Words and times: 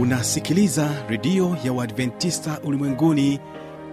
unasikiliza 0.00 0.90
redio 1.08 1.56
ya 1.64 1.72
uadventista 1.72 2.60
ulimwenguni 2.64 3.40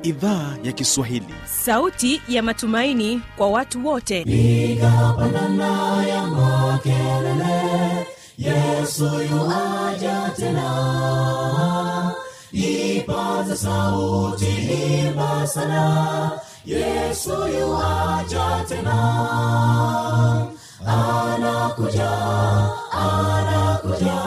idhaa 0.03 0.55
ya 0.63 0.71
kiswahili. 0.71 1.33
Sauti 1.45 2.21
ya 2.27 2.43
matumaini 2.43 3.21
kwa 3.37 3.49
watu 3.49 3.87
wote. 3.87 4.21
Igapanana 4.21 6.03
ya 6.07 6.27
makelele 6.27 8.07
yesu 8.37 9.03
yuaja 9.31 10.31
tena. 10.37 12.11
Ipaza 12.51 13.55
sauti 13.57 14.45
imba 15.07 15.47
sana 15.47 16.31
yesu 16.65 17.29
yuaja 17.59 18.65
tena. 18.69 18.97
Anakuja 20.85 22.11
anakuja 22.91 24.26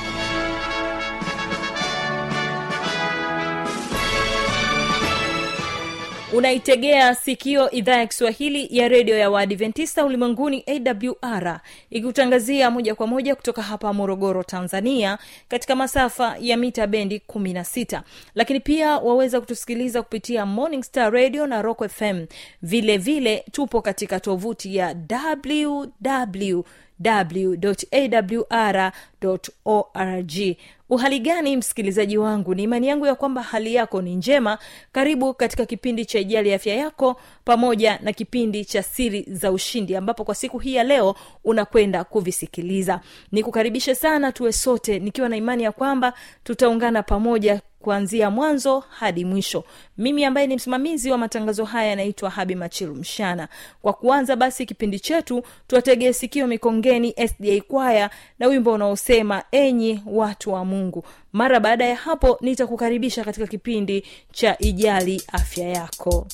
unaitegea 6.33 7.15
sikio 7.15 7.71
idhaa 7.71 7.97
ya 7.97 8.07
kiswahili 8.07 8.77
ya 8.77 8.87
redio 8.87 9.17
ya 9.17 9.29
waadventista 9.29 10.05
ulimwenguni 10.05 10.63
awr 10.67 11.59
ikikutangazia 11.89 12.71
moja 12.71 12.95
kwa 12.95 13.07
moja 13.07 13.35
kutoka 13.35 13.61
hapa 13.61 13.93
morogoro 13.93 14.43
tanzania 14.43 15.17
katika 15.47 15.75
masafa 15.75 16.35
ya 16.39 16.57
mita 16.57 16.87
bendi 16.87 17.21
16 17.27 18.01
lakini 18.35 18.59
pia 18.59 18.97
waweza 18.97 19.39
kutusikiliza 19.41 20.01
kupitia 20.01 20.45
morning 20.45 20.83
star 20.83 21.13
radio 21.13 21.47
na 21.47 21.61
rock 21.61 21.87
fm 21.89 22.25
vile 22.61 22.97
vile 22.97 23.43
tupo 23.51 23.81
katika 23.81 24.19
tovuti 24.19 24.75
ya 24.75 24.95
www 25.35 26.61
www.awr.org 29.21 30.55
uhali 30.89 31.19
gani 31.19 31.57
msikilizaji 31.57 32.17
wangu? 32.17 32.55
Ni 32.55 32.63
imani 32.63 32.87
yangu 32.87 33.05
ya 33.05 33.15
kwamba 33.15 33.41
hali 33.41 33.75
yako 33.75 34.01
ni 34.01 34.15
njema. 34.15 34.57
Karibu 34.91 35.33
katika 35.33 35.65
kipindi 35.65 36.05
cha 36.05 36.19
ijali 36.19 36.53
afya 36.53 36.75
yako 36.75 37.21
pamoja 37.45 37.99
na 38.03 38.13
kipindi 38.13 38.65
cha 38.65 38.83
siri 38.83 39.25
za 39.29 39.51
ushindi 39.51 39.95
ambapo 39.95 40.23
kwa 40.23 40.35
siku 40.35 40.59
hii 40.59 40.75
ya 40.75 40.83
leo 40.83 41.15
unakwenda 41.43 42.03
kuvisikiliza. 42.03 42.99
Nikukaribishe 43.31 43.95
sana 43.95 44.31
tuwe 44.31 44.53
sote 44.53 44.99
nikiwa 44.99 45.29
na 45.29 45.37
imani 45.37 45.63
ya 45.63 45.71
kwamba 45.71 46.13
tutaungana 46.43 47.03
pamoja 47.03 47.61
kuanzia 47.81 48.29
mwanzo 48.29 48.79
hadi 48.79 49.25
mwisho. 49.25 49.63
Mimi 49.97 50.25
ambaye 50.25 50.47
ni 50.47 50.55
msimamizi 50.55 51.11
wa 51.11 51.17
matangazo 51.17 51.65
haya 51.65 51.89
yanaitwa 51.89 52.29
habi 52.29 52.55
machilu 52.55 52.95
mshana. 52.95 53.47
Kwa 53.81 53.93
kuanza 53.93 54.35
basi 54.35 54.65
kipindi 54.65 54.99
chetu 54.99 55.43
tuwategee 55.67 56.13
sikio 56.13 56.47
mikongeni 56.47 57.15
sda 57.27 57.61
kwaya 57.67 58.09
na 58.39 58.47
wimbo 58.47 58.73
unaosema 58.73 59.43
enyi 59.51 60.03
watu 60.05 60.53
wa 60.53 60.65
mungu. 60.65 61.03
Mara 61.33 61.59
baada 61.59 61.85
ya 61.85 61.95
hapo 61.95 62.37
nitakukaribisha 62.41 63.23
katika 63.23 63.47
kipindi 63.47 64.03
cha 64.31 64.57
ijali 64.59 65.23
afya 65.31 65.67
yako 65.69 66.27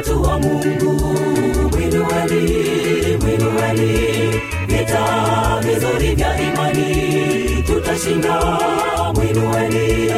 watu 0.00 0.22
wa 0.22 0.38
mungu. 0.38 0.92
Mwinueni 1.72 3.16
mwinueni. 3.22 4.40
Vita 4.66 5.60
vizuri 5.62 6.14
vya 6.14 6.40
imani 6.40 7.62
tutashinda. 7.66 8.40
Mwinueni 9.14 10.10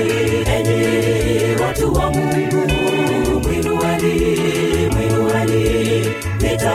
enyi 0.56 1.62
watu 1.62 1.92
wa 1.94 2.10
mungu. 2.10 2.68
Mwinueni 3.42 4.14
mwinueni. 4.94 6.04
Vita 6.38 6.74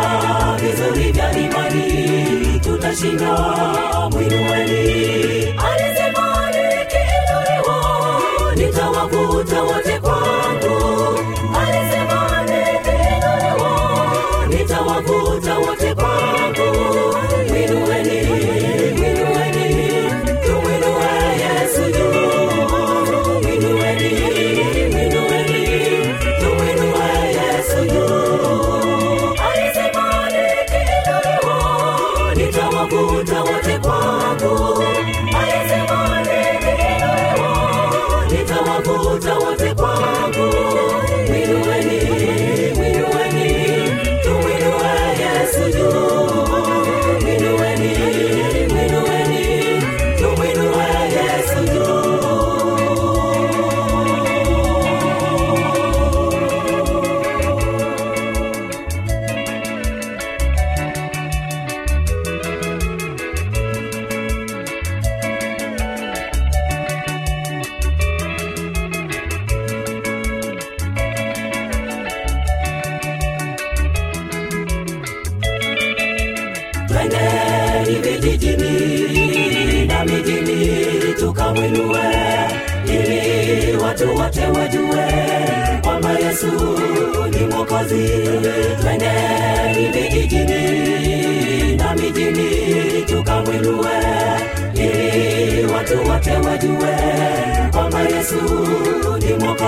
vizuri 0.61 1.11
vya 1.11 1.31
imani 1.39 2.59
tutashinda. 2.59 3.37
Mwinueni 4.11 5.26
nitawavuta 38.77 39.36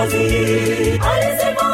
mwokozi 0.00 1.00
alisema 1.12 1.69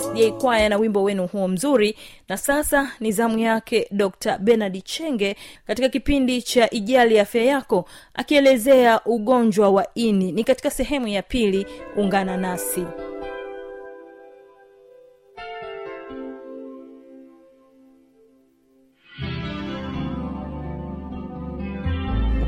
sda 0.00 0.30
kwaya 0.40 0.68
na 0.68 0.76
wimbo 0.76 1.02
wenu 1.02 1.26
huo 1.26 1.48
mzuri. 1.48 1.96
Na 2.28 2.36
sasa 2.36 2.90
ni 3.00 3.12
zamu 3.12 3.38
yake 3.38 3.88
dr 3.90 4.38
benard 4.38 4.84
chenge 4.84 5.36
katika 5.66 5.88
kipindi 5.88 6.42
cha 6.42 6.70
ijali 6.70 7.18
afya 7.18 7.44
yako 7.44 7.84
akielezea 8.14 9.00
ugonjwa 9.04 9.70
wa 9.70 9.86
ini. 9.94 10.32
Ni 10.32 10.44
katika 10.44 10.70
sehemu 10.70 11.08
ya 11.08 11.22
pili 11.22 11.66
ungana 11.96 12.36
nasi. 12.36 12.84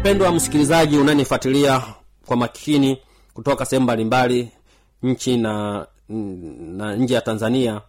Mpendwa 0.00 0.32
msikilizaji 0.32 0.98
unanifuatilia 0.98 1.82
kwa 2.26 2.36
makini 2.36 2.98
kutoka 3.34 3.64
sehemu 3.64 3.84
mbalimbali 3.84 4.48
nchi 5.02 5.36
na 5.36 5.86
na 6.08 6.96
nje 6.96 7.14
ya 7.14 7.20
tanzania 7.20 7.80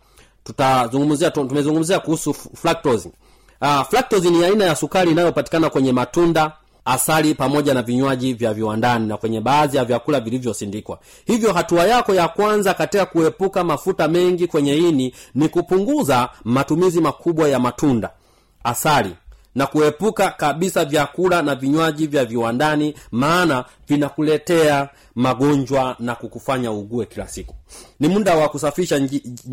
tutazungumzia 0.44 1.32
tumezungumzia 1.32 2.00
kuhusu 2.00 2.34
fructose. 2.34 3.12
Uh, 3.62 3.82
fructose 3.90 4.30
ni 4.30 4.44
aina 4.46 4.66
ya 4.66 4.76
sukari 4.76 5.12
inayopatikana 5.12 5.70
kwenye 5.70 5.92
matunda 5.94 6.52
asali 6.86 7.36
pamoja 7.36 7.74
na 7.74 7.82
vinywaji 7.82 8.34
vya 8.34 8.54
viwandani 8.54 9.08
na 9.08 9.18
kwenye 9.18 9.42
baadhi 9.42 9.78
ya 9.78 9.86
vyakula 9.86 10.20
vilivyosindikwa. 10.20 11.00
Hivyo 11.26 11.54
hatua 11.54 11.84
yako 11.88 12.16
ya 12.16 12.28
kwanza 12.28 12.74
katika 12.74 13.06
kuepuka 13.06 13.64
mafuta 13.64 14.08
mengi 14.08 14.48
kwenye 14.48 14.76
ini 14.78 15.14
ni 15.36 15.50
kupunguza 15.50 16.30
matumizi 16.44 17.02
makubwa 17.02 17.50
ya 17.50 17.60
matunda 17.60 18.10
asali 18.64 19.16
na 19.58 19.68
kuepuka 19.68 20.30
kabisa 20.30 20.86
vyakula 20.86 21.42
na 21.42 21.56
vinywaji 21.56 22.08
vya 22.08 22.26
viwandani 22.26 22.96
maana 23.12 23.66
vinakuletea 23.88 24.90
magonjwa 25.16 25.96
na 26.00 26.16
kukufanya 26.16 26.72
ugue 26.72 27.06
kila 27.06 27.28
siku. 27.28 27.56
Ni 28.00 28.08
muda 28.08 28.36
wa 28.36 28.50
kusafisha 28.50 29.00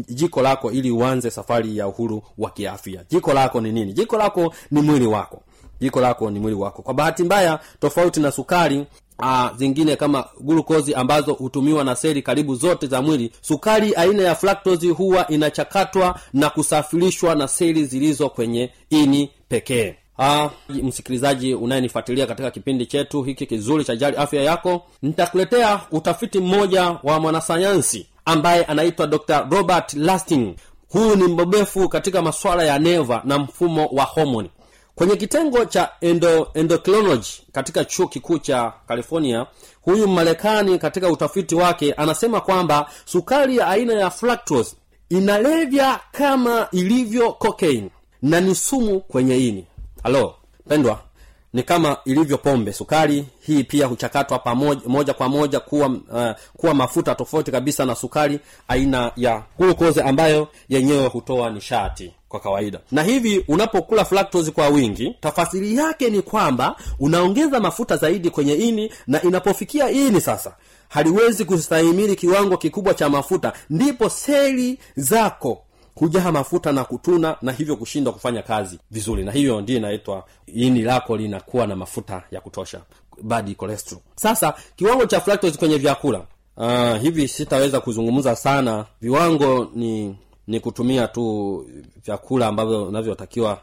jiko 0.09 0.43
lako 0.43 0.73
ili 0.73 0.91
uanze 0.91 1.31
safari 1.31 1.79
ya 1.79 1.89
uhuru 1.89 2.23
wa 2.39 2.51
kiafya. 2.51 3.05
Jiko 3.11 3.33
lako 3.33 3.61
ni 3.61 3.73
nini? 3.73 3.93
Jiko 3.93 4.17
lako 4.17 4.55
ni 4.71 4.81
mwili 4.83 5.07
wako. 5.07 5.43
Jiko 5.81 6.01
lako 6.01 6.31
ni 6.31 6.41
mwili 6.41 6.57
wako. 6.57 6.83
Kwa 6.83 6.95
bahati 6.95 7.23
mbaya 7.25 7.59
tofauti 7.81 8.21
na 8.21 8.31
sukari 8.33 8.87
Aa, 9.19 9.51
zingine 9.57 9.97
kama 9.97 10.25
glukozi 10.41 10.95
ambazo 10.95 11.33
hutumiwa 11.33 11.85
na 11.85 11.97
seli 11.97 12.23
karibu 12.23 12.55
zote 12.55 12.87
za 12.87 13.03
mwili. 13.03 13.33
Sukari 13.41 13.95
aina 13.95 14.23
ya 14.23 14.35
fructose 14.35 14.89
huwa 14.89 15.29
inachakatwa 15.29 16.21
na 16.33 16.51
kusafirishwa 16.51 17.35
na 17.35 17.49
seli 17.49 17.85
zilizo 17.85 18.29
kwenye 18.29 18.71
ini 18.91 19.31
pekee. 19.49 19.95
Ah, 20.19 20.49
msikilizaji 20.69 21.55
unayenifuatilia 21.55 22.27
katika 22.27 22.51
kipindi 22.51 22.87
chetu 22.87 23.23
hiki 23.23 23.47
kizuri 23.47 23.85
cha 23.85 23.97
jali 23.97 24.17
afya 24.17 24.43
yako 24.43 24.83
nitakuletea 25.03 25.81
utafiti 25.91 26.39
mmoja 26.41 26.99
wa 27.03 27.21
mwanasayansi 27.21 28.07
ambaye 28.25 28.65
anaitwa 28.65 29.07
dr 29.07 29.47
robert 29.51 29.95
lasting. 29.95 30.55
Huyu 30.89 31.17
ni 31.17 31.23
mbobefu 31.25 31.89
katika 31.89 32.23
masuala 32.23 32.65
ya 32.65 32.79
neva 32.79 33.23
na 33.25 33.39
mfumo 33.39 33.87
wa 33.87 34.05
homoni 34.05 34.51
kwenye 34.95 35.17
kitengo 35.17 35.65
cha 35.65 35.91
endo, 36.01 36.51
endocrinology 36.55 37.29
katika 37.53 37.85
chuo 37.85 38.07
kikuu 38.09 38.39
cha 38.39 38.73
california 38.89 39.47
huyu 39.83 40.09
marekani 40.09 40.79
katika 40.79 41.09
utafiti 41.09 41.55
wake 41.55 41.93
anasema 41.93 42.41
kwamba 42.41 42.91
sukari 43.05 43.57
ya 43.57 43.67
aina 43.69 43.93
ya 43.95 44.11
fructose 44.11 44.77
inalevya 45.09 46.01
kama 46.13 46.69
ilivyo 46.73 47.33
cocaine 47.33 47.91
na 48.23 48.41
ni 48.41 48.55
sumu 48.55 49.01
kwenye 49.01 49.37
ini. 49.49 49.67
Halo 50.03 50.35
pendwa 50.69 51.01
ni 51.55 51.63
kama 51.63 51.97
ilivyo 52.05 52.39
pombe 52.39 52.73
sukari. 52.73 53.25
Hii 53.41 53.65
pia 53.65 53.87
huchakatwa 53.87 54.39
pamoja 54.39 54.81
moja 54.87 55.15
kwa 55.15 55.29
moja 55.29 55.61
kuwa 55.61 55.87
uh, 55.89 56.31
kuwa 56.57 56.75
mafuta 56.75 57.15
tofauti 57.15 57.51
kabisa 57.53 57.85
na 57.85 57.95
sukari 57.95 58.41
aina 58.69 59.13
ya 59.17 59.43
glucose 59.59 60.03
ambayo 60.03 60.49
yenyewe 60.69 61.07
hutoa 61.07 61.51
nishati 61.51 62.13
kwa 62.29 62.41
kawaida. 62.41 62.81
Na 62.93 63.03
hivi 63.03 63.45
unapokula 63.49 64.05
fructose 64.05 64.51
kwa 64.51 64.69
wingi 64.69 65.17
tafasiri 65.21 65.77
yake 65.77 66.11
ni 66.11 66.23
kwamba 66.23 66.77
unaongeza 67.01 67.61
mafuta 67.61 67.97
zaidi 67.97 68.31
kwenye 68.31 68.55
ini 68.55 68.93
na 69.07 69.23
inapofikia 69.23 69.91
ini 69.91 70.21
sasa 70.21 70.53
haliwezi 70.89 71.45
kustahimili 71.45 72.17
kiwango 72.17 72.57
kikubwa 72.57 72.95
cha 72.95 73.09
mafuta 73.09 73.53
ndipo 73.71 74.09
seli 74.09 74.79
zako 74.97 75.63
kujaa 75.95 76.33
mafuta 76.33 76.73
na 76.73 76.85
kutuna 76.85 77.37
na 77.43 77.53
hivyo 77.53 77.77
kushindwa 77.77 78.13
kufanya 78.13 78.43
kazi 78.43 78.79
vizuri. 78.91 79.25
Na 79.25 79.33
hiyo 79.33 79.61
ndio 79.61 79.77
inaitwa 79.77 80.25
ini 80.47 80.83
lako 80.83 81.17
linakuwa 81.17 81.67
na 81.67 81.77
mafuta 81.77 82.23
ya 82.31 82.41
kutosha. 82.41 82.81
Bad 83.23 83.57
cholesterol. 83.57 84.01
Sasa 84.17 84.55
kiwango 84.77 85.07
cha 85.07 85.21
fructose 85.21 85.59
kwenye 85.59 85.77
vyakula. 85.79 86.23
Uh, 86.57 86.97
hivi 87.01 87.29
sitaweza 87.29 87.81
kuzungumza 87.81 88.37
sana. 88.37 88.85
Viwango 89.01 89.71
ni 89.75 90.17
ni 90.47 90.61
kutumia 90.61 91.09
tu 91.09 91.67
vyakula 92.05 92.47
ambavyo 92.47 92.85
unavyotakiwa 92.87 93.61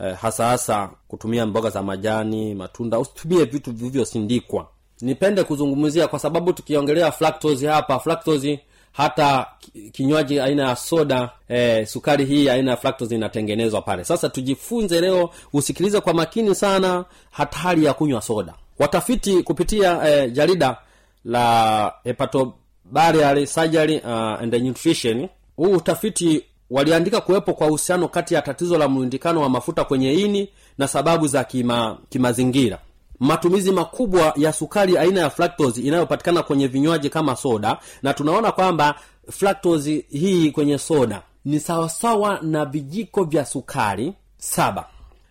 eh, 0.00 0.14
hasa 0.16 0.46
hasa 0.46 0.90
kutumia 1.08 1.46
mboga 1.46 1.70
za 1.70 1.82
majani 1.82 2.54
matunda. 2.54 2.98
Usitumie 2.98 3.44
vitu 3.44 3.72
vilivyosindikwa 3.72 4.68
nipende 5.00 5.44
kuzungumzia 5.44 6.08
kwa 6.08 6.18
sababu 6.18 6.52
tukiongelea 6.52 7.12
fructose 7.12 7.68
hapa 7.68 7.98
fructose 7.98 8.60
hata 8.94 9.46
kinywaji 9.92 10.40
aina 10.40 10.68
ya 10.68 10.76
soda 10.76 11.30
eh, 11.48 11.86
sukari 11.86 12.24
hii 12.24 12.48
aina 12.48 12.70
ya 12.70 12.76
fructose 12.76 13.14
inatengenezwa 13.14 13.82
pale. 13.82 14.04
Sasa 14.04 14.28
tujifunze 14.28 15.00
leo 15.00 15.30
usikilize 15.52 16.00
kwa 16.00 16.14
makini 16.14 16.54
sana 16.54 17.04
hatari 17.30 17.84
ya 17.84 17.94
kunywa 17.94 18.22
soda. 18.22 18.54
Watafiti 18.78 19.42
kupitia 19.42 20.08
eh, 20.08 20.32
jarida 20.32 20.76
la 21.24 21.92
hepatobariary 22.04 23.46
surgery 23.46 23.98
uh, 23.98 24.10
and 24.10 24.54
nutrition 24.54 25.28
huu 25.56 25.72
utafiti 25.72 26.44
waliandika 26.70 27.20
kuwepo 27.20 27.54
kwa 27.54 27.66
uhusiano 27.66 28.08
kati 28.08 28.34
ya 28.34 28.42
tatizo 28.42 28.78
la 28.78 28.88
mlundikano 28.88 29.40
wa 29.40 29.48
mafuta 29.48 29.84
kwenye 29.84 30.12
ini 30.14 30.48
na 30.78 30.88
sababu 30.88 31.26
za 31.26 31.44
kima, 31.44 31.98
kimazingira 32.08 32.78
matumizi 33.20 33.72
makubwa 33.72 34.32
ya 34.36 34.52
sukari 34.52 34.98
aina 34.98 35.20
ya 35.20 35.30
fructose 35.30 35.80
inayopatikana 35.82 36.42
kwenye 36.42 36.66
vinywaji 36.66 37.10
kama 37.10 37.36
soda 37.36 37.78
na 38.02 38.14
tunaona 38.14 38.52
kwamba 38.52 38.94
fructose 39.30 40.04
hii 40.10 40.50
kwenye 40.50 40.78
soda 40.78 41.22
ni 41.44 41.60
sawasawa 41.60 42.38
na 42.42 42.64
vijiko 42.64 43.24
vya 43.24 43.44
sukari 43.46 44.12
saba. 44.38 44.86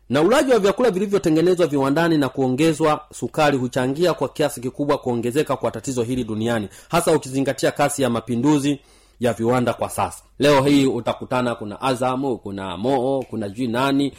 Na 0.09 0.21
ulaji 0.21 0.51
wa 0.51 0.59
vyakula 0.59 0.91
vilivyotengenezwa 0.91 1.67
viwandani 1.67 2.17
na 2.17 2.29
kuongezwa 2.29 3.01
sukari 3.13 3.57
huchangia 3.57 4.13
kwa 4.13 4.29
kiasi 4.29 4.61
kikubwa 4.61 4.97
kuongezeka 4.97 5.55
kwa 5.57 5.71
tatizo 5.71 6.03
hili 6.03 6.23
duniani 6.23 6.69
hasa 6.89 7.11
ukizingatia 7.11 7.71
kasi 7.71 8.01
ya 8.01 8.09
mapinduzi 8.09 8.79
ya 9.25 9.33
viwanda 9.33 9.73
kwa 9.73 9.89
sasa. 9.89 10.23
Leo 10.39 10.61
hii 10.63 10.85
utakutana 10.85 11.55
kuna 11.55 11.81
azamu 11.81 12.37
kuna 12.37 12.77
moo 12.77 13.21
kuna 13.29 13.49
jui 13.49 13.67
nani. 13.67 14.13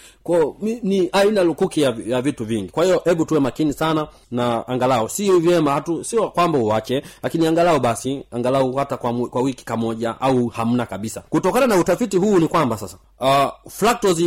Mi- 0.60 0.80
ni 0.82 1.08
aina 1.12 1.42
lukuki 1.42 1.80
ya, 1.82 1.96
ya 2.06 2.22
vitu 2.22 2.44
vingi. 2.44 2.68
Kwa 2.70 2.84
hiyo 2.84 3.02
hebu 3.04 3.24
tuwe 3.24 3.40
makini 3.40 3.72
sana 3.72 4.08
na 4.30 4.68
angalau. 4.68 5.08
Si 5.08 5.30
vyema 5.30 5.72
hatu 5.72 6.04
sio 6.04 6.28
kwamba 6.30 6.58
uwache, 6.58 7.02
lakini 7.22 7.46
angalau 7.46 7.80
basi 7.80 8.24
angalau 8.30 8.72
hata 8.74 8.96
kwa, 8.96 9.12
kwa 9.28 9.42
wiki 9.42 9.64
kamoja 9.64 10.20
au 10.20 10.46
hamna 10.48 10.86
kabisa. 10.86 11.20
Kutokana 11.30 11.66
na 11.66 11.76
utafiti 11.76 12.16
huu 12.16 12.38
ni 12.38 12.48
kwamba 12.48 12.76
sasa 12.78 12.98
uh, 13.20 13.48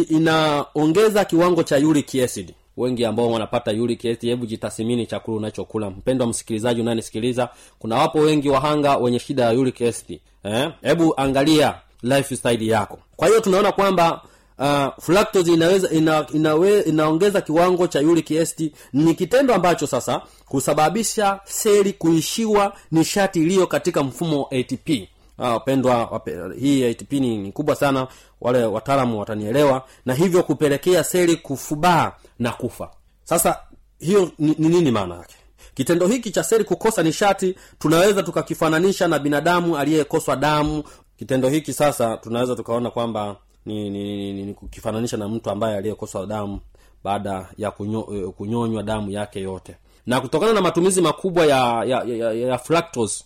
inaongeza 0.09 1.25
kiwango 1.25 1.63
cha 1.63 1.77
uric 1.77 2.15
acid 2.15 2.53
wengi 2.77 3.05
ambao 3.05 3.31
wanapata 3.31 3.71
uric 3.71 3.99
acid 4.05 4.29
hebu 4.29 4.45
jitathimini 4.45 5.05
chakula 5.07 5.37
unachokula. 5.37 5.89
Mpendwa 5.89 6.27
msikilizaji 6.27 6.81
unanisikiliza 6.81 7.49
kuna 7.79 7.95
wapo 7.95 8.19
wengi 8.19 8.49
wahanga 8.49 8.97
wenye 8.97 9.19
shida 9.19 9.43
ya 9.43 9.51
uric 9.59 9.81
acid 9.81 10.19
eh? 10.43 10.71
hebu 10.81 11.13
angalia 11.17 11.75
lifestyle 12.03 12.65
yako. 12.67 12.99
Kwa 13.15 13.27
hiyo 13.27 13.39
tunaona 13.39 13.71
kwamba 13.71 14.21
uh, 14.59 14.87
inaweza 15.47 15.89
ina, 15.89 16.25
inawe, 16.33 16.81
inaongeza 16.81 17.41
kiwango 17.41 17.87
cha 17.87 17.99
uric 17.99 18.31
ni 18.93 19.13
kitendo 19.15 19.53
ambacho 19.55 19.87
sasa 19.87 20.21
husababisha 20.45 21.39
seli 21.45 21.93
kuishiwa 21.93 22.73
nishati 22.91 23.39
iliyo 23.39 23.67
katika 23.67 24.03
mfumo 24.03 24.47
atp 24.51 24.89
wapendwa 25.37 26.05
wape, 26.05 26.35
hii 26.59 26.85
ATP 26.85 27.11
ni, 27.13 27.37
ni 27.37 27.51
kubwa 27.51 27.75
sana. 27.75 28.07
Wale 28.41 28.63
wataalamu 28.65 29.19
watanielewa. 29.19 29.85
Na 30.05 30.13
hivyo 30.13 30.43
kupelekea 30.43 31.03
seli 31.03 31.35
kufubaa 31.35 32.11
na 32.39 32.51
kufa. 32.51 32.89
Sasa 33.23 33.59
hiyo 33.99 34.31
ni, 34.39 34.55
ni 34.59 34.69
nini 34.69 34.91
maana 34.91 35.15
yake? 35.15 35.35
Kitendo 35.73 36.07
hiki 36.07 36.31
cha 36.31 36.43
seli 36.43 36.63
kukosa 36.63 37.03
nishati 37.03 37.55
tunaweza 37.79 38.23
tukakifananisha 38.23 39.07
na 39.07 39.19
binadamu 39.19 39.77
aliyekoswa 39.77 40.35
damu. 40.35 40.83
Kitendo 41.17 41.49
hiki 41.49 41.73
sasa 41.73 42.17
tunaweza 42.17 42.55
tukaona 42.55 42.89
kwamba 42.91 43.35
ni, 43.65 43.89
ni, 43.89 44.03
ni, 44.17 44.33
ni, 44.33 44.43
ni 44.45 44.53
kukifananisha 44.53 45.17
na 45.17 45.27
mtu 45.27 45.49
ambaye 45.49 45.77
aliyekoswa 45.77 46.25
damu 46.25 46.59
baada 47.03 47.49
ya 47.57 47.71
kunyo, 47.71 48.07
eh, 48.13 48.29
kunyonywa 48.29 48.83
damu 48.83 49.11
yake 49.11 49.41
yote. 49.41 49.75
Na 50.05 50.21
kutokana 50.21 50.53
na 50.53 50.61
matumizi 50.61 51.01
makubwa 51.01 51.45
ya 51.45 51.83
ya, 51.85 52.03
ya, 52.03 52.15
ya, 52.15 52.33
ya 52.33 52.57
fructose 52.57 53.23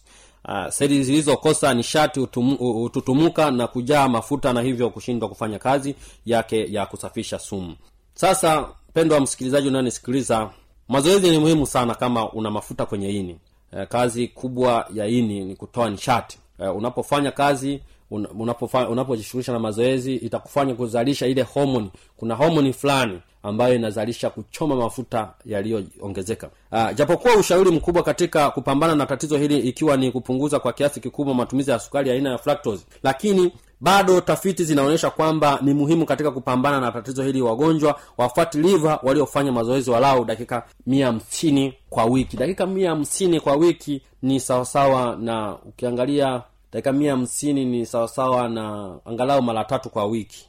Uh, 0.48 0.68
seli 0.70 1.04
zilizokosa 1.04 1.74
nishati 1.74 2.20
hututumuka 2.60 3.52
na 3.52 3.68
kujaa 3.68 4.08
mafuta 4.10 4.54
na 4.54 4.62
hivyo 4.62 4.90
kushindwa 4.90 5.30
kufanya 5.30 5.60
kazi 5.60 5.96
yake 6.26 6.74
ya 6.74 6.86
kusafisha 6.86 7.40
sumu. 7.40 7.76
Sasa 8.14 8.68
mpendo 8.90 9.16
wa 9.16 9.22
msikilizaji 9.22 9.68
unayonisikiliza 9.68 10.50
mazoezi 10.88 11.30
ni 11.30 11.38
muhimu 11.40 11.68
sana 11.68 11.96
kama 11.96 12.32
una 12.32 12.52
mafuta 12.52 12.86
kwenye 12.86 13.10
ini. 13.10 13.38
Uh, 13.74 13.84
kazi 13.84 14.28
kubwa 14.28 14.88
ya 14.94 15.08
ini 15.08 15.40
ni 15.46 15.56
kutoa 15.56 15.90
nishati. 15.90 16.38
Uh, 16.60 16.76
unapofanya 16.76 17.32
kazi 17.32 17.82
un- 18.12 18.28
unapofa- 18.40 18.90
unapojishughulisha 18.90 19.52
na 19.54 19.60
mazoezi 19.60 20.16
itakufanya 20.16 20.76
kuzalisha 20.76 21.28
ile 21.28 21.42
homoni 21.42 21.92
kuna 22.18 22.36
homoni 22.36 22.74
fulani 22.74 23.20
ambayo 23.44 23.76
inazalisha 23.76 24.30
kuchoma 24.30 24.76
mafuta 24.76 25.34
yaliyoongezeka. 25.46 26.50
Uh, 26.72 26.94
japokuwa 26.96 27.36
ushauri 27.36 27.72
mkubwa 27.72 28.04
katika 28.04 28.50
kupambana 28.50 28.96
na 28.96 29.06
tatizo 29.06 29.38
hili 29.38 29.60
ikiwa 29.60 29.98
ni 29.98 30.12
kupunguza 30.12 30.60
kwa 30.60 30.74
kiasi 30.74 31.00
kikubwa 31.00 31.34
matumizi 31.34 31.72
ya 31.72 31.80
sukari 31.80 32.10
ya 32.10 32.16
aina 32.16 32.30
ya 32.32 32.38
fructose. 32.38 32.86
Lakini 33.04 33.52
bado 33.80 34.22
tafiti 34.22 34.64
zinaonyesha 34.64 35.10
kwamba 35.10 35.60
ni 35.62 35.74
muhimu 35.74 36.06
katika 36.06 36.32
kupambana 36.32 36.80
na 36.80 36.92
tatizo 36.92 37.24
hili 37.24 37.42
wagonjwa 37.42 38.00
wafatiliva 38.18 39.00
waliofanya 39.04 39.52
mazoezi 39.52 39.92
walau 39.92 40.26
dakika 40.26 40.64
mia 40.88 41.06
hamsini 41.06 41.74
kwa 41.90 42.06
wiki. 42.06 42.38
Dakika 42.38 42.66
mia 42.68 42.90
hamsini 42.90 43.40
kwa 43.40 43.56
wiki 43.56 44.02
ni 44.22 44.40
sawasawa 44.40 45.16
na 45.16 45.56
ukiangalia 45.66 46.42
dakika 46.72 46.92
mia 46.94 47.12
hamsini 47.12 47.66
ni 47.66 47.86
sawasawa 47.86 48.50
na 48.50 48.96
angalau 49.06 49.42
mara 49.42 49.64
tatu 49.66 49.90
kwa 49.90 50.06
wiki 50.06 50.46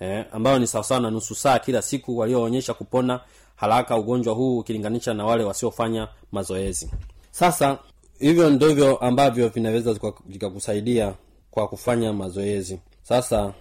eh, 0.00 0.24
ambayo 0.32 0.58
ni 0.58 0.66
sawasawa 0.66 1.00
na 1.00 1.10
nusu 1.10 1.34
saa 1.34 1.58
kila 1.58 1.82
siku 1.82 2.18
walioonyesha 2.18 2.74
kupona 2.74 3.20
haraka 3.56 3.96
ugonjwa 3.96 4.34
huu 4.34 4.58
ukilinganisha 4.58 5.14
na 5.14 5.24
wale 5.24 5.44
wasiofanya 5.44 6.08
mazoezi. 6.32 6.90
Sasa 7.30 7.78
hivyo 8.18 8.50
ndivyo 8.50 8.96
ambavyo 8.96 9.48
vinaweza 9.48 9.94
vikakusaidia 10.26 11.14
kwa 11.50 11.68
kufanya 11.68 12.12
mazoezi. 12.12 12.80
Sasa 13.02 13.52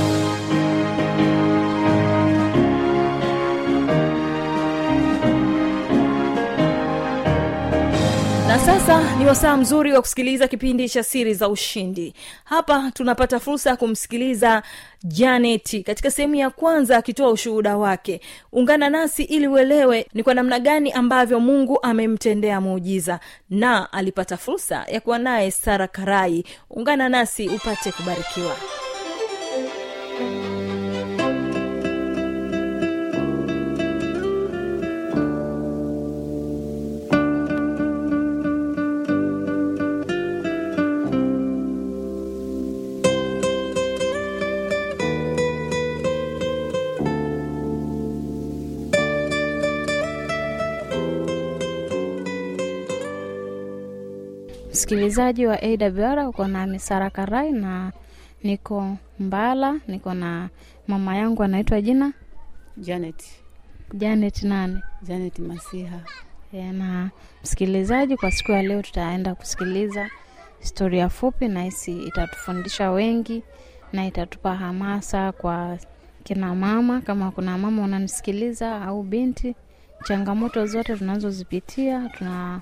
sasa 8.65 9.17
ni 9.17 9.25
wasaa 9.25 9.57
mzuri 9.57 9.93
wa 9.93 10.01
kusikiliza 10.01 10.47
kipindi 10.47 10.89
cha 10.89 11.03
siri 11.03 11.33
za 11.33 11.49
ushindi. 11.49 12.13
Hapa 12.43 12.91
tunapata 12.93 13.39
fursa 13.39 13.69
ya 13.69 13.75
kumsikiliza 13.75 14.63
janeti 15.03 15.83
katika 15.83 16.11
sehemu 16.11 16.35
ya 16.35 16.49
kwanza 16.49 16.97
akitoa 16.97 17.31
ushuhuda 17.31 17.77
wake. 17.77 18.21
Ungana 18.51 18.89
nasi 18.89 19.23
ili 19.23 19.47
uelewe 19.47 20.07
ni 20.13 20.23
kwa 20.23 20.33
namna 20.33 20.59
gani 20.59 20.91
ambavyo 20.91 21.39
mungu 21.39 21.79
amemtendea 21.83 22.61
muujiza 22.61 23.19
na 23.49 23.93
alipata 23.93 24.37
fursa 24.37 24.85
ya 24.91 25.01
kuwa 25.01 25.19
naye 25.19 25.51
sara 25.51 25.87
karai. 25.87 26.43
Ungana 26.69 27.09
nasi 27.09 27.47
upate 27.49 27.91
kubarikiwa 27.91 28.55
msikilizaji 54.71 55.45
wa 55.47 55.57
awr 55.63 56.19
uko 56.27 56.47
nami 56.47 56.79
sara 56.79 57.09
karai 57.09 57.51
na 57.51 57.91
niko 58.43 58.97
mbala 59.19 59.79
niko 59.87 60.13
na 60.13 60.49
mama 60.87 61.17
yangu 61.17 61.43
anaitwa 61.43 61.81
jina 61.81 62.13
Janet, 62.77 63.23
janet 63.93 64.43
nani? 64.43 64.81
Janet 65.03 65.39
Masiha. 65.39 65.99
E, 66.53 66.71
na 66.71 67.09
msikilizaji 67.43 68.17
kwa 68.17 68.31
siku 68.31 68.51
ya 68.51 68.63
leo 68.63 68.81
tutaenda 68.81 69.35
kusikiliza 69.35 70.09
historia 70.59 71.09
fupi 71.09 71.47
na 71.47 71.63
hisi 71.63 72.03
itatufundisha 72.03 72.91
wengi 72.91 73.43
na 73.93 74.05
itatupa 74.05 74.55
hamasa 74.55 75.31
kwa 75.31 75.77
kina 76.23 76.55
mama 76.55 77.01
kama 77.01 77.31
kuna 77.31 77.57
mama 77.57 77.81
unanisikiliza 77.83 78.81
au 78.81 79.03
binti 79.03 79.55
changamoto 80.07 80.65
zote 80.65 80.97
tunazozipitia 80.97 82.09
tuna 82.17 82.61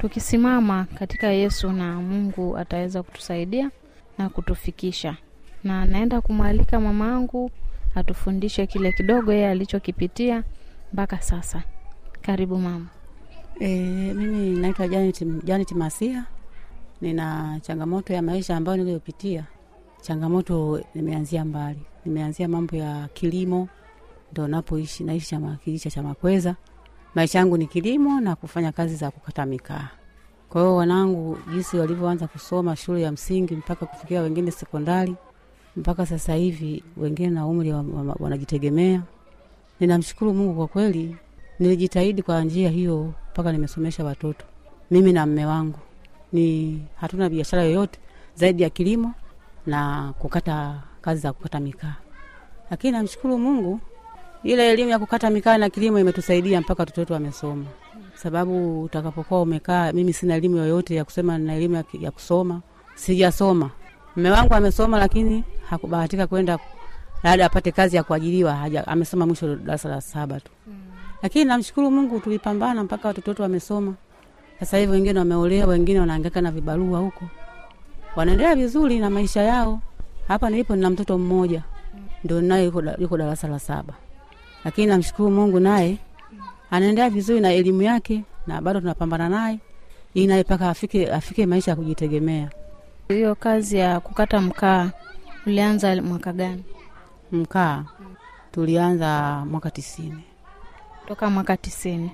tukisimama 0.00 0.84
katika 0.98 1.26
yesu 1.28 1.72
na 1.72 2.00
mungu 2.00 2.56
ataweza 2.58 3.02
kutusaidia 3.02 3.70
na 4.18 4.28
kutufikisha 4.28 5.16
na 5.64 5.84
naenda 5.84 6.20
kumwalika 6.20 6.80
mama 6.80 7.14
angu 7.14 7.50
atufundishe 7.94 8.66
kile 8.66 8.92
kidogo 8.92 9.32
yeye 9.32 9.48
alichokipitia 9.50 10.44
mpaka 10.92 11.20
sasa 11.20 11.62
karibu 12.22 12.58
mama 12.58 12.86
E, 13.60 13.68
mimi 14.14 14.58
naitwa 14.60 14.88
Janet, 14.88 15.24
Janet 15.44 15.72
Masiha. 15.72 16.24
Nina 17.00 17.58
changamoto 17.62 18.12
ya 18.12 18.22
maisha 18.22 18.56
ambayo 18.56 18.76
niliyopitia. 18.78 19.44
Changamoto 20.00 20.80
nimeanzia 20.94 21.44
mbali, 21.44 21.78
nimeanzia 22.04 22.48
mambo 22.48 22.76
ya 22.76 23.08
kilimo, 23.14 23.68
ndo 24.32 24.48
napoishi, 24.48 25.04
naishi 25.04 25.28
chama 25.28 25.56
kijiji 25.56 25.78
cha 25.82 25.90
Chamakweza. 25.90 26.56
Maisha 27.14 27.38
yangu 27.38 27.56
ni 27.56 27.66
kilimo 27.66 28.20
na 28.20 28.36
kufanya 28.36 28.72
kazi 28.72 28.96
za 28.96 29.10
kukata 29.10 29.46
mikaa. 29.46 29.88
Kwa 30.48 30.60
hiyo 30.62 30.76
wanangu 30.76 31.38
jinsi 31.52 31.76
walivyoanza 31.76 32.26
kusoma 32.26 32.76
shule 32.76 33.02
ya 33.02 33.12
msingi 33.12 33.54
mpaka 33.56 33.86
kufikia 33.86 34.20
wengine 34.22 34.50
sekondari, 34.50 35.14
mpaka 35.76 36.06
sasa 36.06 36.34
hivi 36.34 36.82
wengine 36.96 37.30
na 37.30 37.46
umri 37.46 37.72
wa- 37.72 37.80
wa- 38.06 38.16
wanajitegemea. 38.20 39.02
Ninamshukuru 39.80 40.34
Mungu 40.34 40.54
kwa 40.54 40.68
kweli, 40.68 41.16
nilijitahidi 41.58 42.22
kwa 42.22 42.44
njia 42.44 42.70
hiyo 42.70 43.12
mpaka 43.32 43.52
nimesomesha 43.52 44.04
watoto 44.04 44.44
mimi 44.90 45.12
na 45.12 45.26
mme 45.26 45.46
wangu. 45.46 45.78
Ni 46.32 46.78
hatuna 46.96 47.28
biashara 47.28 47.62
yoyote 47.62 47.98
zaidi 48.34 48.62
ya 48.62 48.70
kilimo 48.70 49.14
na 49.66 50.12
kukata 50.18 50.82
kazi 51.00 51.20
za 51.20 51.32
kukata 51.32 51.60
mikaa, 51.60 51.94
lakini 52.70 52.92
namshukuru 52.92 53.38
Mungu, 53.38 53.80
ile 54.42 54.70
elimu 54.72 54.90
ya 54.90 54.98
kukata 54.98 55.30
mikaa 55.30 55.58
na 55.58 55.70
kilimo 55.70 55.98
imetusaidia 55.98 56.60
mpaka 56.60 56.82
watoto 56.82 57.00
wetu 57.00 57.12
wamesoma, 57.12 57.64
sababu 58.14 58.82
utakapokuwa 58.82 59.42
umekaa, 59.42 59.92
mimi 59.92 60.12
sina 60.12 60.34
elimu 60.34 60.56
yoyote 60.56 60.94
ya 60.94 61.04
kusema 61.04 61.38
na 61.38 61.54
elimu 61.54 61.74
ya, 61.74 61.84
ya 62.00 62.10
kusoma, 62.10 62.60
sijasoma. 62.94 63.70
Mme 64.16 64.30
wangu 64.30 64.54
amesoma, 64.54 64.98
lakini 64.98 65.44
hakubahatika 65.70 66.26
kwenda 66.26 66.58
labda 67.22 67.46
apate 67.46 67.72
kazi 67.72 67.96
ya 67.96 68.02
kuajiriwa, 68.02 68.54
haja 68.56 68.86
amesoma 68.86 69.26
mwisho 69.26 69.56
darasa 69.56 69.88
la 69.88 70.00
saba 70.00 70.40
tu. 70.40 70.50
Lakini 71.22 71.44
namshukuru 71.44 71.90
Mungu 71.90 72.20
tulipambana 72.20 72.84
mpaka 72.84 73.08
watoto 73.08 73.30
wetu 73.30 73.42
wamesoma. 73.42 73.94
Sasa 74.60 74.78
hivi 74.78 74.92
wengine 74.92 75.18
wameolewa, 75.18 75.66
wengine 75.68 76.00
wanahangaika 76.00 76.40
na 76.40 76.50
vibarua 76.50 76.98
huko, 76.98 77.24
wanaendelea 78.16 78.54
vizuri 78.54 78.98
na 78.98 79.10
maisha 79.10 79.42
yao. 79.42 79.80
Hapa 80.28 80.50
nilipo 80.50 80.76
nina 80.76 80.90
mtoto 80.90 81.18
mmoja. 81.18 81.62
Ndio 82.24 82.40
naye 82.40 82.64
yuko, 82.64 82.82
yuko 82.98 83.16
darasa 83.18 83.48
la 83.48 83.58
saba, 83.58 83.94
lakini 84.64 84.86
namshukuru 84.86 85.30
Mungu 85.30 85.60
naye 85.60 85.98
anaendelea 86.70 87.10
vizuri 87.10 87.40
na 87.40 87.52
elimu 87.52 87.82
yake, 87.82 88.24
na 88.46 88.60
bado 88.62 88.80
tunapambana 88.80 89.28
naye 89.28 89.58
ili 90.14 90.26
naye 90.26 90.42
mpaka 90.42 90.70
afike, 90.70 91.12
afike 91.12 91.46
maisha 91.46 91.70
ya 91.70 91.76
kujitegemea. 91.76 92.50
hiyo 93.08 93.34
kazi 93.34 93.76
ya 93.76 94.00
kukata 94.00 94.40
mkaa 94.40 94.90
ulianza 95.46 96.02
mwaka 96.02 96.32
gani 96.32 96.64
Mkaa 97.32 97.84
tulianza 98.52 99.42
mwaka 99.50 99.70
tisini. 99.70 100.24
toka 101.08 101.30
mwaka 101.30 101.56
tisini 101.56 102.10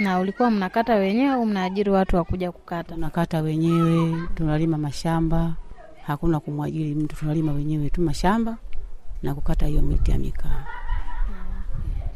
na 0.00 0.18
ulikuwa 0.20 0.50
mnakata 0.50 0.94
wenyewe 0.94 1.32
au 1.32 1.46
mnaajiri 1.46 1.90
watu 1.90 2.16
wakuja 2.16 2.52
kukata 2.52 2.94
tunakata 2.94 3.40
wenyewe, 3.42 4.22
tunalima 4.34 4.78
mashamba, 4.78 5.52
hakuna 6.06 6.40
kumwajiri 6.40 6.94
mtu, 6.94 7.16
tunalima 7.16 7.52
wenyewe 7.52 7.90
tu 7.90 8.00
mashamba 8.00 8.56
na 9.22 9.34
kukata 9.34 9.66
hiyo 9.66 9.82
miti 9.82 10.10
ya 10.10 10.18
mikaa. 10.18 10.64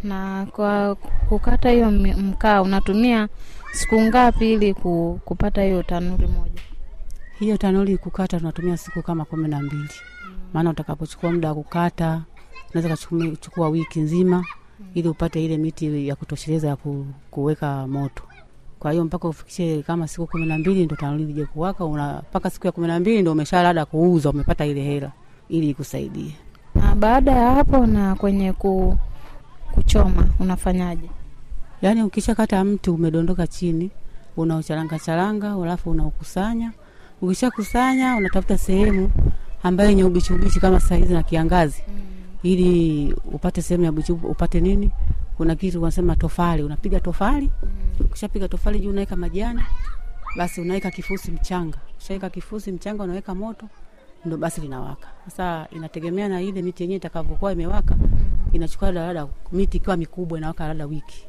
Na 0.05 0.47
kwa 0.53 0.95
kukata 1.29 1.71
hiyo 1.71 1.91
mkaa 1.91 2.63
unatumia 2.63 3.29
siku 3.73 4.01
ngapi 4.03 4.53
ili 4.53 4.75
kupata 5.25 5.63
hiyo 5.63 5.83
tanuri 5.83 6.27
moja 6.27 6.61
Hiyo 7.39 7.57
tanuri 7.57 7.99
kukata 7.99 8.39
tunatumia 8.39 8.77
siku 8.77 9.03
kama 9.03 9.25
kumi 9.25 9.49
na 9.49 9.63
mbili, 9.63 9.89
maana 10.53 10.71
utakapochukua 10.71 11.33
muda 11.33 11.49
wa 11.49 11.55
kukata 11.55 12.23
unaweza 12.75 12.97
kuchukua 12.97 13.37
chukua 13.41 13.69
wiki 13.69 14.01
nzima 14.01 14.45
ili 14.95 15.09
upate 15.09 15.45
ile 15.45 15.59
miti 15.59 16.09
ya 16.09 16.17
kutosheleza 16.17 16.69
ya 16.69 16.77
kuweka 17.31 17.87
moto. 17.87 18.23
Kwa 18.79 18.93
hiyo 18.93 19.05
mpaka 19.05 19.29
ufikishe 19.29 19.83
kama 19.83 20.09
siku 20.09 20.27
kumi 20.27 20.47
na 20.47 20.59
mbili 20.59 20.85
ndo 20.85 20.97
tanuri 20.97 21.25
lije 21.25 21.45
kuwaka, 21.47 21.85
mpaka 22.31 22.51
siku 22.51 22.67
ya 22.67 22.73
kumi 22.73 22.87
na 22.87 23.01
mbili 23.01 23.23
ndo 23.23 23.33
umesha 23.33 23.63
labda 23.63 23.85
kuuza, 23.87 24.31
umepata 24.31 24.67
ile 24.67 24.81
hela 24.83 25.11
ili 25.49 25.71
ikusaidie. 25.71 26.33
na 26.75 26.95
baada 26.95 27.33
ya 27.33 27.51
hapo 27.55 27.87
na 27.87 28.15
kwenye 28.15 28.53
ku, 28.53 28.99
kuchoma 29.75 30.29
unafanyaje? 30.39 31.11
Yaani 31.83 32.03
ukishakata 32.03 32.65
mti 32.65 32.91
umedondoka 32.91 33.47
chini, 33.47 33.91
unaucharanga 34.37 34.99
charanga, 34.99 35.53
alafu 35.53 35.91
unaukusanya. 35.91 36.73
Ukishakusanya 37.23 38.17
unatafuta 38.17 38.59
sehemu 38.59 39.11
ambayo 39.63 39.91
yenye 39.91 40.05
ubichi 40.05 40.33
ubichi 40.33 40.61
kama 40.61 40.81
saa 40.81 40.95
hizi 40.97 41.13
na 41.15 41.23
kiangazi, 41.23 41.83
ili 42.43 43.13
upate 43.33 43.63
sehemu 43.63 43.85
ya 43.85 43.91
ubichi, 43.91 44.13
upate 44.13 44.61
nini, 44.61 44.91
kuna 45.37 45.55
kitu 45.55 45.83
unasema 45.83 46.17
tofali, 46.17 46.63
unapiga 46.63 47.01
tofali. 47.01 47.51
Ukishapiga 48.01 48.49
tofali 48.49 48.81
juu 48.81 48.91
unaweka 48.91 49.17
majani, 49.17 49.61
basi 50.37 50.61
unaweka 50.61 50.91
kifusi 50.91 51.31
mchanga. 51.31 51.79
Ushaweka 51.99 52.31
kifusi 52.31 52.73
mchanga, 52.73 53.05
unaweka 53.05 53.35
moto, 53.35 53.67
ndo 54.25 54.37
basi 54.37 54.61
linawaka. 54.61 55.09
Sasa 55.25 55.67
inategemea 55.71 56.29
na 56.29 56.41
ile 56.41 56.63
miti 56.63 56.83
yenyewe 56.83 56.97
itakavyokuwa 56.97 57.53
imewaka, 57.53 57.97
inachukua 58.53 58.93
labda 58.93 59.27
miti 59.53 59.77
ikiwa 59.77 59.97
mikubwa 59.97 60.39
inawaka 60.39 60.69
labda 60.69 60.87
wiki. 60.87 61.27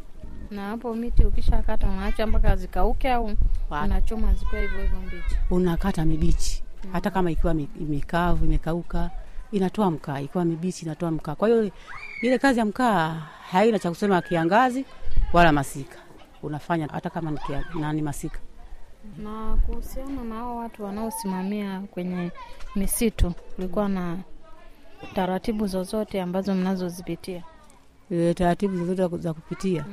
Na 0.52 0.68
hapo 0.68 0.94
miti 0.96 1.26
ukishakata 1.26 1.88
unaacha 1.88 2.28
mpaka 2.28 2.56
zikauke 2.56 3.12
au 3.12 3.32
unachoma 3.84 4.34
zikiwa 4.34 4.62
hivyo 4.62 4.82
hivyo 4.82 5.00
mbichi? 5.00 5.36
Unakata 5.50 6.06
mibichi. 6.06 6.64
Hata 6.92 7.12
kama 7.12 7.32
ikiwa 7.32 7.56
imekavu, 7.80 8.46
imekauka 8.46 9.10
inatoa 9.52 9.92
mkaa. 9.92 10.20
Ikiwa 10.20 10.46
mibichi 10.46 10.86
inatoa 10.86 11.12
mkaa. 11.12 11.36
Kwa 11.36 11.48
hiyo 11.48 11.72
ile 12.22 12.38
kazi 12.40 12.60
ya 12.60 12.66
mkaa 12.66 13.10
haina 13.52 13.80
cha 13.80 13.90
kusema 13.90 14.22
kiangazi 14.22 14.86
wala 15.34 15.52
masika. 15.52 15.98
Unafanya 16.44 16.88
hata 16.92 17.10
kama 17.10 17.32
ni 17.32 17.38
nani 17.82 18.02
masika. 18.02 18.40
Na 19.18 19.58
kuhusiana 19.66 20.24
na 20.24 20.36
hao 20.36 20.56
watu 20.58 20.84
wanaosimamia 20.84 21.80
kwenye 21.80 22.32
misitu. 22.76 23.34
Kulikuwa 23.56 23.90
na 23.90 24.18
taratibu 25.16 25.68
zozote 25.68 26.22
ambazo 26.22 26.56
mnazozipitia? 26.56 27.44
E, 28.12 28.34
taratibu 28.34 28.78
zozote 28.86 29.18
za 29.18 29.34
kupitia? 29.34 29.86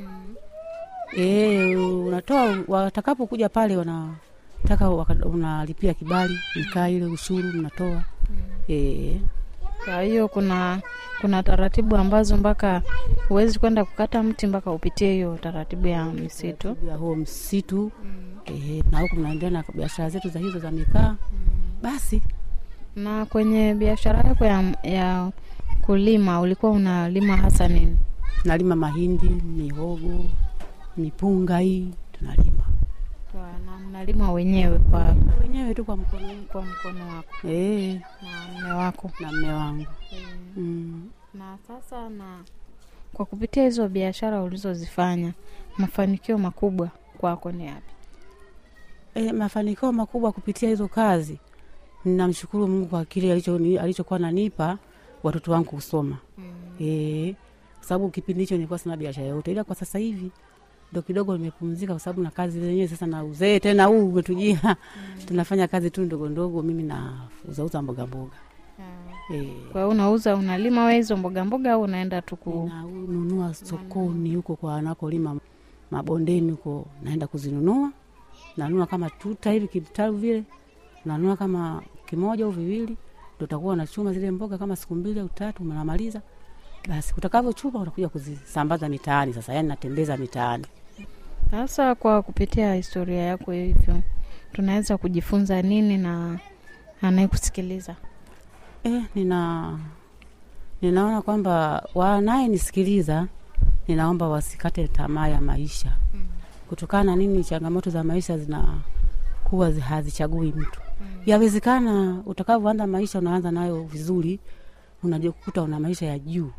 E, 1.17 1.77
unatoa 1.77 2.59
watakapokuja 2.69 3.49
pale 3.49 3.77
wanataka 3.77 4.91
unalipia 5.25 5.95
kibali 5.95 6.39
mkaa 6.57 6.89
ile 6.89 7.05
ushuru 7.07 7.49
mnatoa. 7.53 8.03
E, 8.69 9.21
kwa 9.85 10.03
hiyo 10.03 10.29
kuna 10.29 10.81
kuna 11.21 11.43
taratibu 11.43 11.97
ambazo 11.97 12.37
mpaka 12.37 12.83
huwezi 13.29 13.59
kwenda 13.59 13.85
kukata 13.85 14.23
mti 14.23 14.47
mpaka 14.47 14.71
upitie 14.71 15.13
hiyo 15.13 15.39
taratibu 15.41 15.87
ya 15.89 16.05
misitu. 16.05 16.77
Ya 16.89 16.97
huo 16.97 17.15
msitu. 17.17 17.93
E, 18.47 18.83
na 18.93 19.01
huku 19.01 19.17
mnaendelea 19.17 19.51
na 19.51 19.65
biashara 19.75 20.11
zetu 20.11 20.29
za 20.29 20.39
hizo 20.39 20.59
za 20.59 20.71
mikaa. 20.71 21.17
Basi 21.83 22.23
na 22.99 23.27
kwenye 23.27 23.75
biashara 23.75 24.21
yako 24.21 24.45
ya, 24.45 24.75
ya 24.83 25.33
kulima 25.83 26.41
ulikuwa 26.41 26.73
unalima 26.73 27.37
hasa 27.37 27.69
nini? 27.69 27.97
Nalima 28.45 28.77
mahindi, 28.77 29.29
mihogo, 29.29 30.25
mipunga 30.97 31.59
hii 31.59 31.91
tunalima 32.13 32.65
na 33.67 33.79
mnalima 33.79 34.33
wenyewe 34.33 34.79
kwa, 34.79 35.17
wenyewe 35.43 35.75
tu 35.75 35.85
kwa 35.85 35.97
mkono. 35.97 36.29
kwa 36.53 36.63
mkono 36.63 37.09
wako? 37.09 37.49
Eh, 37.49 38.01
na 38.23 38.61
mme 38.61 38.73
wako? 38.73 39.11
Na 39.21 39.33
mme 39.33 39.53
wangu. 39.53 39.87
Mm. 40.57 41.11
na 41.35 41.59
sasa 41.69 42.09
na 42.09 42.39
kwa 43.13 43.27
kupitia 43.27 43.65
hizo 43.65 43.89
biashara 43.89 44.43
ulizozifanya 44.43 45.33
mafanikio 45.79 46.39
makubwa 46.39 46.89
kwako 47.19 47.53
ni 47.53 47.67
yapi? 47.67 47.93
E, 49.15 49.33
mafanikio 49.33 49.93
makubwa 49.93 50.33
kupitia 50.33 50.69
hizo 50.69 50.89
kazi, 50.89 51.39
ninamshukuru 52.09 52.69
Mungu 52.69 52.87
kwa 52.87 53.05
kile 53.05 53.33
alichokuwa 53.81 54.19
nanipa 54.19 54.79
watoto 55.23 55.53
wangu 55.53 55.65
kusoma. 55.71 56.19
Mm. 56.39 56.45
E, 56.81 57.35
sababu 57.81 58.09
kipindi 58.11 58.43
hicho 58.43 58.55
nilikuwa 58.55 58.79
sina 58.79 58.97
biashara 58.97 59.27
yote, 59.27 59.53
ila 59.53 59.65
kwa 59.65 59.75
sasa 59.77 59.99
hivi 59.99 60.31
ndo 60.93 61.03
kidogo 61.03 61.37
nimepumzika 61.37 61.93
kwa 61.93 62.01
sababu 62.01 62.23
na 62.23 62.31
kazi 62.31 62.61
zenyewe 62.61 62.89
sasa 62.89 63.07
na 63.07 63.25
uzee 63.25 63.61
tena 63.61 63.85
huu 63.85 64.09
umetujia. 64.09 64.77
Tunafanya 65.27 65.69
kazi 65.69 65.91
tu 65.91 66.03
ndogo 66.03 66.29
ndogo 66.29 66.63
mimi 66.63 66.83
nauzauza 66.83 67.83
mboga 67.83 68.07
mboga. 68.07 68.37
Eh, 69.35 69.49
kwa 69.73 69.81
hiyo 69.81 69.89
unauza 69.91 70.37
unalima 70.37 70.81
wewe 70.85 70.97
hizo 70.97 71.17
mboga 71.17 71.45
mboga 71.45 71.73
au 71.73 71.83
unaenda 71.83 72.23
tu 72.23 72.37
kununua 72.37 73.55
sokoni 73.55 74.35
huko 74.35 74.57
kwa 74.57 74.73
wanakolima 74.73 75.37
mabondeni 75.91 76.51
huko 76.51 76.87
naenda 77.03 77.27
kuzinunua. 77.27 77.93
Nanunua 78.57 78.87
kama 78.87 79.11
tuta 79.11 79.53
hivi 79.53 79.69
kitalu 79.69 80.17
vile. 80.17 80.45
Nanunua 81.05 81.37
kama 81.37 81.83
kimoja 82.09 82.45
au 82.45 82.51
viwili 82.51 82.97
ndo 83.37 83.45
utakuwa 83.45 83.73
unachuma 83.73 84.13
zile 84.13 84.31
mboga 84.31 84.59
kama 84.59 84.77
siku 84.77 84.95
mbili 84.95 85.21
au 85.21 85.29
tatu 85.29 85.63
unamaliza. 85.63 86.23
Basi 86.89 87.15
utakavyochuma 87.17 87.79
unakuja 87.81 88.09
kuzisambaza 88.09 88.89
mitaani 88.89 89.35
sasa 89.35 89.55
yani 89.55 89.69
natembeza 89.69 90.17
mitaani. 90.17 90.67
Sasa 91.51 91.95
kwa 91.95 92.23
kupitia 92.23 92.75
historia 92.75 93.23
yako 93.23 93.53
hivyo 93.53 94.03
tunaweza 94.53 94.97
kujifunza 94.99 95.63
nini 95.63 95.99
na 95.99 96.39
anayekusikiliza? 97.03 97.97
Eh, 98.85 99.03
nina 99.15 99.79
ninaona 100.83 101.23
kwamba 101.23 101.83
wanayenisikiliza 101.95 103.27
ninaomba 103.89 104.29
wasikate 104.29 104.89
tamaa 104.89 105.29
ya 105.29 105.41
maisha. 105.41 105.97
Kutokana 106.69 107.05
na 107.05 107.17
nini 107.17 107.45
changamoto 107.45 107.91
za 107.91 108.05
maisha 108.05 108.39
zinakuwa 108.39 109.71
hazichagui 109.73 110.53
mtu 110.57 110.81
yawezekana 111.27 112.23
utakavyoanza 112.27 112.87
maisha 112.87 113.19
unaanza 113.19 113.51
nayo 113.51 113.83
vizuri 113.83 114.41
unajikuta 115.03 115.63
una 115.63 115.81
maisha 115.81 116.07
ya 116.07 116.19
juu 116.19 116.51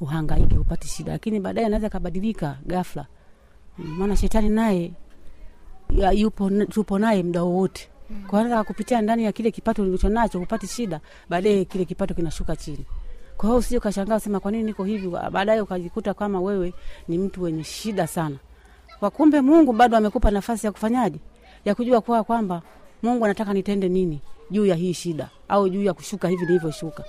uhangaike 0.00 0.58
upate 0.58 0.88
shida. 0.88 1.12
Lakini 1.12 1.40
baadaye 1.40 1.66
anaweza 1.66 1.88
kabadilika 1.90 2.58
ghafla. 2.66 3.06
Mm, 3.78 3.96
maana 3.98 4.16
shetani 4.16 4.48
naye 4.48 4.92
yupo 6.14 6.50
tupo 6.50 6.98
naye 6.98 7.22
muda 7.22 7.42
wowote. 7.42 7.88
Kwa 8.26 8.40
anaweza 8.40 8.64
kupitia 8.64 9.00
ndani 9.02 9.24
ya 9.24 9.32
kile 9.32 9.50
kipato 9.50 9.82
ulicho 9.82 10.08
nacho 10.08 10.40
upate 10.40 10.66
shida 10.66 11.00
baadaye 11.28 11.64
kile 11.64 11.84
kipato 11.84 12.14
kinashuka 12.14 12.56
chini. 12.56 12.86
Kwa 13.36 13.48
hiyo 13.48 13.58
usije 13.58 13.78
ukashangaa 13.78 14.20
sema 14.20 14.40
kwa 14.40 14.50
nini 14.50 14.64
niko 14.64 14.84
hivi? 14.84 15.08
Baadaye 15.08 15.60
ukajikuta 15.60 16.14
kama 16.14 16.40
wewe 16.40 16.74
ni 17.08 17.18
mtu 17.18 17.42
wenye 17.42 17.64
shida 17.64 18.06
sana. 18.06 18.36
Kwa 19.00 19.10
kumbe 19.10 19.40
mungu 19.40 19.72
bado 19.72 19.96
amekupa 19.96 20.30
nafasi 20.30 20.66
ya 20.66 20.72
kufanyaje? 20.72 21.18
Ya 21.64 21.74
kujua 21.74 22.00
kuwa 22.00 22.24
kwamba 22.24 22.62
mungu 23.02 23.24
anataka 23.24 23.52
nitende 23.52 23.88
nini 23.88 24.20
juu 24.50 24.66
ya 24.66 24.74
hii 24.74 24.94
shida 24.94 25.28
au 25.48 25.68
juu 25.68 25.82
ya 25.82 25.94
kushuka 25.94 26.28
hivi 26.28 26.46
nilivyoshuka? 26.46 27.04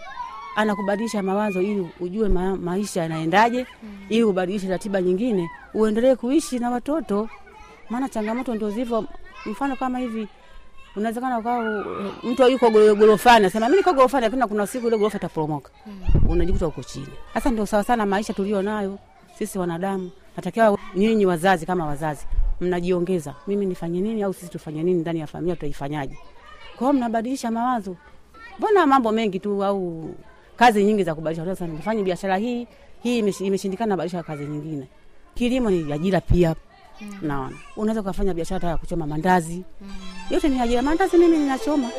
Anakubadilisha 0.55 1.23
mawazo 1.23 1.61
ili 1.61 1.87
ujue 1.99 2.29
ma, 2.29 2.55
maisha 2.55 3.01
yanaendaje 3.01 3.65
ili 4.09 4.23
ubadilishe 4.23 4.67
ratiba 4.67 5.01
nyingine 5.01 5.49
uendelee 5.73 6.15
kuishi 6.15 6.59
na 6.59 6.69
watoto. 6.69 7.29
Maana 7.89 8.09
changamoto 8.09 8.55
ndio 8.55 8.71
zivyo 8.71 9.05
mfano 9.45 9.75
kama 9.75 9.99
hivi 9.99 10.27
unawezekana 10.95 11.39
ukawa 11.39 11.85
mtu 12.23 12.47
yuko 12.47 12.69
gorofani 12.69 13.45
asema 13.45 13.65
mimi 13.65 13.77
niko 13.77 13.93
gorofani 13.93 14.23
lakini 14.23 14.47
kuna 14.47 14.67
siku 14.67 14.87
ile 14.87 14.97
gorofa 14.97 15.17
itaporomoka. 15.17 15.71
Unajikuta 16.29 16.67
uko 16.67 16.83
chini. 16.83 17.07
Sasa 17.33 17.49
ndio 17.51 17.65
sawa 17.65 17.83
sana 17.83 18.05
maisha 18.05 18.33
tulio 18.33 18.61
nayo 18.61 18.99
sisi 19.37 19.59
wanadamu 19.59 20.11
natakiwa 20.37 20.77
nyinyi 20.95 21.25
wazazi 21.25 21.65
kama 21.65 21.85
wazazi 21.85 22.25
mnajiongeza 22.61 23.35
mimi 23.47 23.65
nifanye 23.65 24.01
nini 24.01 24.23
au 24.23 24.33
sisi 24.33 24.51
tufanye 24.51 24.83
nini 24.83 24.99
ndani 25.01 25.19
ya 25.19 25.27
familia 25.27 25.55
tutaifanyaje? 25.55 26.17
Kwao 26.77 26.93
mnabadilisha 26.93 27.51
mawazo. 27.51 27.95
Mbona 28.59 28.85
mambo 28.85 29.11
mengi 29.11 29.39
tu 29.39 29.63
au 29.63 30.09
kazi 30.55 30.83
nyingi 30.83 31.03
za 31.03 31.15
kubadilisha? 31.15 31.45
Sasa 31.55 31.67
nifanye 31.67 32.03
biashara 32.03 32.37
hii 32.37 32.67
hii 33.03 33.19
imeshindikana 33.19 33.89
nabadilisha 33.89 34.23
kazi 34.23 34.45
nyingine. 34.45 34.87
Kilimo 35.33 35.69
ni 35.69 35.93
ajira 35.93 36.21
pia. 36.21 36.55
Naona 37.21 37.57
unaweza 37.77 38.01
ukafanya 38.01 38.33
biashara 38.33 38.69
ya 38.69 38.77
kuchoma 38.77 39.07
mandazi. 39.07 39.63
Yote 40.29 40.49
ni 40.49 40.61
ajira. 40.61 40.81
Mandazi 40.81 41.17
mimi 41.17 41.37
ninachoma 41.37 41.89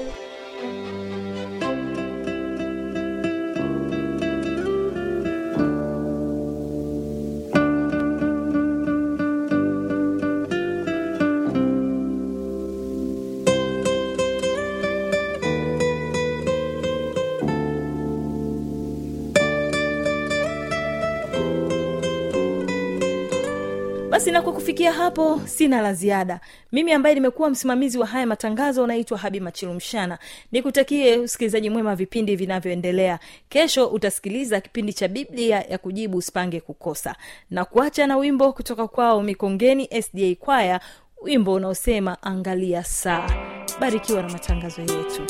basi 24.16 24.31
na 24.31 24.42
kwa 24.42 24.52
kufikia 24.52 24.92
hapo 24.92 25.40
sina 25.44 25.81
la 25.83 25.94
ziada. 25.94 26.40
Mimi 26.72 26.92
ambaye 26.92 27.14
nimekuwa 27.14 27.50
msimamizi 27.50 27.98
wa 27.98 28.07
haya 28.07 28.26
matangazo 28.26 28.87
naitwa 28.87 29.18
habi 29.18 29.40
machilumshana 29.40 30.18
nikutakie 30.52 31.16
usikilizaji 31.18 31.70
mwema 31.70 31.96
vipindi 31.96 32.37
vinavyoendelea. 32.37 33.18
Kesho 33.48 33.87
utasikiliza 33.87 34.61
kipindi 34.61 34.92
cha 34.92 35.09
biblia 35.09 35.61
ya 35.61 35.79
kujibu 35.79 36.18
usipange 36.18 36.61
kukosa. 36.61 37.16
Na 37.50 37.64
kuacha 37.64 38.07
na 38.07 38.16
wimbo 38.16 38.52
kutoka 38.52 38.88
kwao 38.88 39.22
mikongeni 39.22 39.88
sda 40.02 40.35
kwaya 40.40 40.81
wimbo 41.22 41.52
unaosema 41.55 42.22
angalia 42.22 42.85
saa. 42.85 43.31
Barikiwa 43.81 44.22
na 44.22 44.29
matangazo 44.29 44.81
yetu 44.81 45.22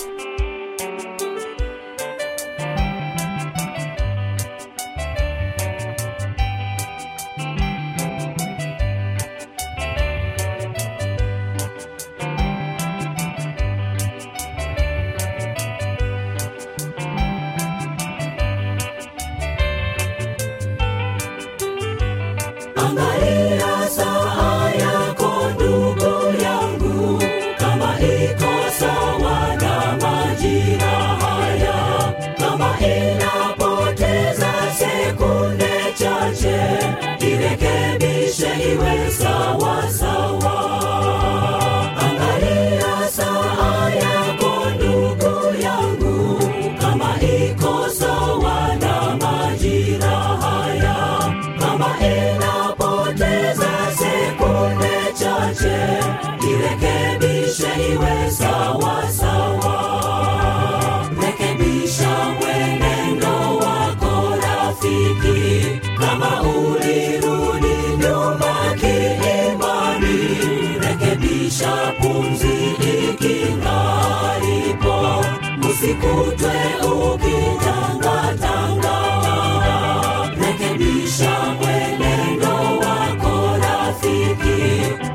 Rekebisha 80.40 81.30
mwenendo 81.60 82.54
wako 82.80 83.56
rafiki, 83.62 84.62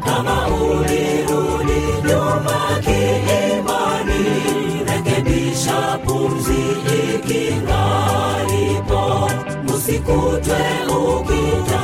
kama 0.06 0.48
ulirudi 0.48 1.82
nyuma 2.08 2.60
kiimani, 2.82 4.24
rekebisha 4.86 5.78
pumzi 6.06 6.62
ikingalipo, 7.16 9.04
usikutwe 9.76 10.62
ukitangatanga. 10.88 11.81